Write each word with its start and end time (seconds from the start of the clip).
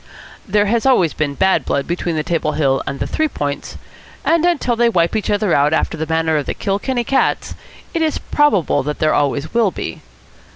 There 0.47 0.65
has 0.65 0.87
always 0.87 1.13
been 1.13 1.35
bad 1.35 1.63
blood 1.63 1.85
between 1.85 2.15
the 2.15 2.23
Table 2.23 2.53
Hill 2.53 2.81
and 2.87 2.99
the 2.99 3.05
Three 3.05 3.27
Points, 3.27 3.77
and 4.25 4.43
until 4.45 4.75
they 4.75 4.89
wipe 4.89 5.15
each 5.15 5.29
other 5.29 5.53
out 5.53 5.73
after 5.73 5.95
the 5.95 6.07
manner 6.11 6.37
of 6.37 6.47
the 6.47 6.55
Kilkenny 6.55 7.03
cats, 7.03 7.53
it 7.93 8.01
is 8.01 8.17
probable 8.17 8.81
that 8.81 8.97
there 8.97 9.13
always 9.13 9.53
will 9.53 9.69
be. 9.69 10.01